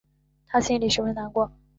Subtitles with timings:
[0.47, 1.51] 她心里十分难过